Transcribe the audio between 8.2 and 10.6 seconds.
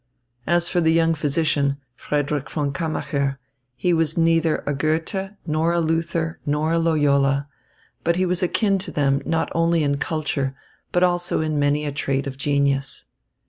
was akin to them not only in culture,